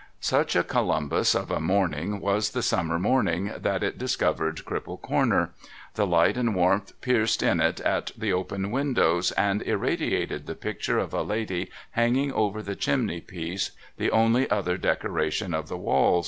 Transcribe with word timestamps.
Such 0.19 0.55
a 0.55 0.63
Columbus 0.63 1.35
of 1.35 1.51
a 1.51 1.59
morning 1.59 2.19
was 2.19 2.49
the 2.53 2.63
summer 2.63 2.97
morning, 2.97 3.51
that 3.55 3.83
it 3.83 3.99
discovered 3.99 4.55
Cripple 4.65 4.99
Corner. 4.99 5.51
The 5.93 6.07
ligiit 6.07 6.37
and 6.37 6.55
warmth 6.55 6.99
pierced 7.01 7.43
in 7.43 7.61
at 7.61 8.11
the 8.17 8.33
open 8.33 8.71
windows, 8.71 9.31
and 9.33 9.61
irradiated 9.61 10.47
the 10.47 10.55
picture 10.55 10.97
of 10.97 11.13
a 11.13 11.21
lady 11.21 11.69
hanging 11.91 12.33
over 12.33 12.63
the 12.63 12.75
chimney 12.75 13.21
piece, 13.21 13.73
the 13.97 14.09
only 14.09 14.49
other 14.49 14.75
decoration 14.75 15.53
of 15.53 15.67
the 15.67 15.77
walls. 15.77 16.19